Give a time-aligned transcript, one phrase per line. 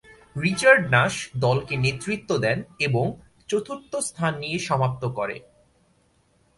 [0.35, 1.13] Richard Nash
[1.37, 2.57] দলকে নেতৃত্ব দেন
[2.79, 3.05] এবং
[3.49, 5.37] চতুর্থ স্থান নিয়ে সমাপ্ত করে।